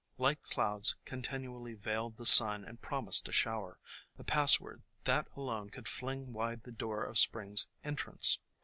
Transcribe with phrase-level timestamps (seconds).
[0.17, 3.77] Light clouds continually veiled the sun and prom ised a shower,
[4.17, 8.39] the password that alone could fling wide the door for Spring's entrance.